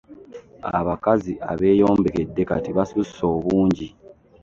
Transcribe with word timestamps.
Abakazi 0.79 1.33
abeeyombekedde 1.51 2.41
kati 2.49 2.69
basusse 2.77 3.21
obungi. 3.33 3.87